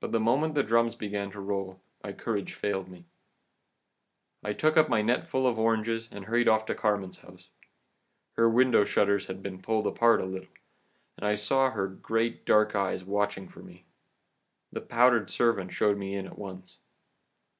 But 0.00 0.10
the 0.10 0.18
moment 0.18 0.56
the 0.56 0.64
drums 0.64 0.96
began 0.96 1.30
to 1.30 1.38
roll, 1.38 1.80
my 2.02 2.12
courage 2.12 2.52
failed 2.54 2.88
me. 2.88 3.04
I 4.42 4.52
took 4.52 4.76
up 4.76 4.88
my 4.88 5.02
net 5.02 5.28
full 5.28 5.46
of 5.46 5.56
oranges, 5.56 6.08
and 6.10 6.24
hurried 6.24 6.48
off 6.48 6.66
to 6.66 6.74
Carmen's 6.74 7.18
house. 7.18 7.48
Her 8.32 8.50
window 8.50 8.84
shutters 8.84 9.26
had 9.28 9.44
been 9.44 9.62
pulled 9.62 9.86
apart 9.86 10.20
a 10.20 10.24
little, 10.26 10.50
and 11.16 11.24
I 11.28 11.36
saw 11.36 11.70
her 11.70 11.86
great 11.86 12.44
dark 12.44 12.74
eyes 12.74 13.04
watching 13.04 13.46
for 13.46 13.60
me. 13.60 13.84
The 14.72 14.80
powdered 14.80 15.30
servant 15.30 15.72
showed 15.72 15.96
me 15.96 16.16
in 16.16 16.26
at 16.26 16.36
once. 16.38 16.78